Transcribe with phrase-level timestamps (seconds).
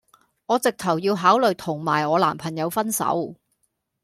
[0.47, 3.35] 我直頭要考慮同埋我男朋友分手